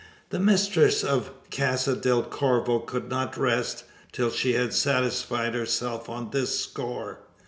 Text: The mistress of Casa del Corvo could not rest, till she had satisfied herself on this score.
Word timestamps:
The 0.31 0.39
mistress 0.39 1.03
of 1.03 1.29
Casa 1.51 1.95
del 1.95 2.23
Corvo 2.23 2.79
could 2.79 3.07
not 3.07 3.37
rest, 3.37 3.83
till 4.11 4.31
she 4.31 4.53
had 4.53 4.73
satisfied 4.73 5.53
herself 5.53 6.09
on 6.09 6.31
this 6.31 6.59
score. 6.59 7.19